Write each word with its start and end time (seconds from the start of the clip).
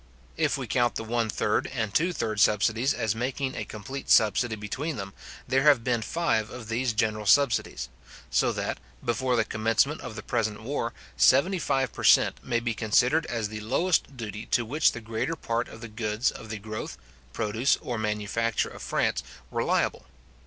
If 0.35 0.57
we 0.57 0.65
count 0.65 0.95
the 0.95 1.03
one 1.03 1.29
third 1.29 1.67
and 1.67 1.93
two 1.93 2.11
third 2.11 2.39
subsidies 2.39 2.91
as 2.91 3.13
making 3.13 3.53
a 3.53 3.65
complete 3.65 4.09
subsidy 4.09 4.55
between 4.55 4.95
them, 4.95 5.13
there 5.47 5.61
have 5.61 5.83
been 5.83 6.01
five 6.01 6.49
of 6.49 6.69
these 6.69 6.91
general 6.93 7.27
subsidies; 7.27 7.87
so 8.31 8.51
that, 8.51 8.79
before 9.05 9.35
the 9.35 9.45
commencement 9.45 10.01
of 10.01 10.15
the 10.15 10.23
present 10.23 10.63
war, 10.63 10.91
seventy 11.17 11.59
five 11.59 11.93
per 11.93 12.03
cent. 12.03 12.43
may 12.43 12.59
be 12.59 12.73
considered 12.73 13.27
as 13.27 13.49
the 13.49 13.59
lowest 13.59 14.17
duty 14.17 14.47
to 14.47 14.65
which 14.65 14.93
the 14.93 15.01
greater 15.01 15.35
part 15.35 15.67
of 15.67 15.81
the 15.81 15.87
goods 15.87 16.31
of 16.31 16.49
the 16.49 16.57
growth, 16.57 16.97
produce, 17.31 17.77
or 17.79 17.99
manufacture 17.99 18.69
of 18.69 18.81
France, 18.81 19.21
were 19.51 19.63
liable. 19.63 20.05